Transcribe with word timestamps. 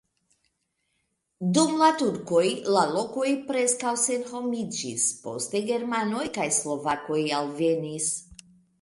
Dum 1.57 1.75
la 1.81 1.89
turkoj 1.99 2.47
la 2.77 2.87
lokoj 2.95 3.29
preskaŭ 3.51 3.93
senhomiĝis, 4.07 5.07
poste 5.29 5.65
germanoj 5.71 6.27
kaj 6.41 6.51
slovakoj 6.61 7.25
alvenis. 7.45 8.15